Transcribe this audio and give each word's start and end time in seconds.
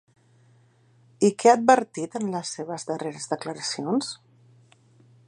I 1.27 1.31
què 1.43 1.51
ha 1.51 1.57
advertit 1.59 2.17
en 2.21 2.27
les 2.37 2.55
seves 2.57 2.89
darreres 2.93 3.31
declaracions? 3.37 4.13